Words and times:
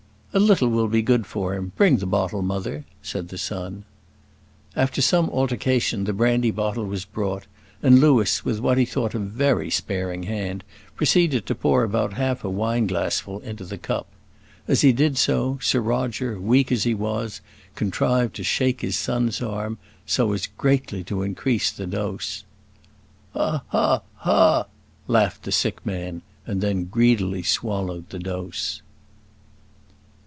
"A 0.33 0.39
little 0.39 0.69
will 0.69 0.87
be 0.87 1.01
good 1.01 1.25
for 1.25 1.53
him; 1.55 1.73
bring 1.75 1.97
the 1.97 2.05
bottle, 2.05 2.41
mother," 2.41 2.85
said 3.01 3.27
the 3.27 3.37
son. 3.37 3.83
After 4.77 5.01
some 5.01 5.29
altercation 5.29 6.05
the 6.05 6.13
brandy 6.13 6.51
bottle 6.51 6.85
was 6.85 7.03
brought, 7.03 7.47
and 7.83 7.99
Louis, 7.99 8.45
with 8.45 8.61
what 8.61 8.77
he 8.77 8.85
thought 8.85 9.13
a 9.13 9.19
very 9.19 9.69
sparing 9.69 10.23
hand, 10.23 10.63
proceeded 10.95 11.45
to 11.47 11.53
pour 11.53 11.83
about 11.83 12.13
half 12.13 12.45
a 12.45 12.49
wine 12.49 12.87
glassful 12.87 13.39
into 13.39 13.65
the 13.65 13.77
cup. 13.77 14.07
As 14.69 14.79
he 14.79 14.93
did 14.93 15.17
so, 15.17 15.59
Sir 15.61 15.81
Roger, 15.81 16.39
weak 16.39 16.71
as 16.71 16.83
he 16.85 16.93
was, 16.93 17.41
contrived 17.75 18.33
to 18.37 18.43
shake 18.45 18.79
his 18.79 18.95
son's 18.97 19.41
arm, 19.41 19.79
so 20.05 20.31
as 20.31 20.47
greatly 20.47 21.03
to 21.03 21.23
increase 21.23 21.71
the 21.73 21.85
dose. 21.87 22.45
"Ha! 23.33 23.63
ha! 23.67 24.01
ha!" 24.15 24.67
laughed 25.09 25.43
the 25.43 25.51
sick 25.51 25.85
man, 25.85 26.21
and 26.47 26.61
then 26.61 26.85
greedily 26.85 27.43
swallowed 27.43 28.09
the 28.11 28.19
dose. 28.19 28.81